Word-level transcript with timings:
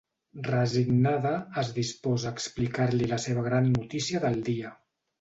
Resignada, 0.45 1.33
es 1.63 1.69
disposa 1.77 2.31
a 2.31 2.33
explicar-li 2.39 3.13
la 3.15 3.23
seva 3.29 3.47
gran 3.53 3.73
notícia 3.79 4.27
del 4.29 4.47
dia. 4.53 4.79